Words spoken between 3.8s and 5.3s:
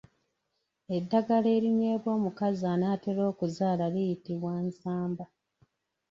liyitibwa Nsamba.